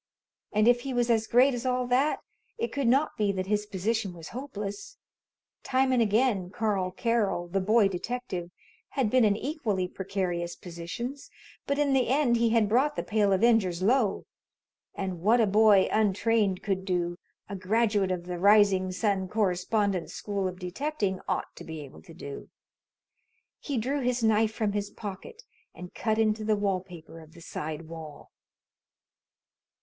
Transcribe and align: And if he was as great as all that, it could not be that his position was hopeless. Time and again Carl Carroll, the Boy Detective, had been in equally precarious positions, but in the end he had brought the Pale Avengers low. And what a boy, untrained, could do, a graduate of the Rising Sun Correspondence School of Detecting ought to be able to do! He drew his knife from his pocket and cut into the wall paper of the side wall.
And 0.51 0.67
if 0.67 0.81
he 0.81 0.95
was 0.95 1.11
as 1.11 1.27
great 1.27 1.53
as 1.53 1.63
all 1.63 1.85
that, 1.85 2.21
it 2.57 2.71
could 2.73 2.87
not 2.87 3.15
be 3.17 3.31
that 3.33 3.45
his 3.45 3.67
position 3.67 4.13
was 4.13 4.29
hopeless. 4.29 4.97
Time 5.61 5.91
and 5.91 6.01
again 6.01 6.49
Carl 6.49 6.89
Carroll, 6.89 7.47
the 7.47 7.59
Boy 7.61 7.87
Detective, 7.87 8.49
had 8.97 9.11
been 9.11 9.23
in 9.23 9.37
equally 9.37 9.87
precarious 9.87 10.55
positions, 10.55 11.29
but 11.67 11.77
in 11.77 11.93
the 11.93 12.07
end 12.07 12.37
he 12.37 12.49
had 12.49 12.67
brought 12.67 12.95
the 12.95 13.03
Pale 13.03 13.31
Avengers 13.31 13.83
low. 13.83 14.25
And 14.95 15.21
what 15.21 15.39
a 15.39 15.45
boy, 15.45 15.87
untrained, 15.91 16.63
could 16.63 16.83
do, 16.83 17.19
a 17.47 17.55
graduate 17.55 18.09
of 18.09 18.25
the 18.25 18.39
Rising 18.39 18.91
Sun 18.91 19.27
Correspondence 19.27 20.15
School 20.15 20.47
of 20.47 20.57
Detecting 20.57 21.19
ought 21.27 21.55
to 21.55 21.63
be 21.63 21.81
able 21.81 22.01
to 22.01 22.13
do! 22.15 22.49
He 23.59 23.77
drew 23.77 23.99
his 23.99 24.23
knife 24.23 24.51
from 24.51 24.71
his 24.71 24.89
pocket 24.89 25.43
and 25.75 25.93
cut 25.93 26.17
into 26.17 26.43
the 26.43 26.55
wall 26.55 26.79
paper 26.81 27.19
of 27.19 27.33
the 27.33 27.41
side 27.41 27.83
wall. 27.87 28.31